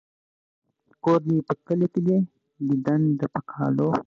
ـ 0.51 1.01
کور 1.03 1.19
دې 1.29 1.37
په 1.47 1.53
کلي 1.65 1.87
کې 1.93 1.99
دى 2.07 2.17
ديدن 2.67 3.01
د 3.19 3.21
په 3.33 3.41
کالو. 3.51 3.89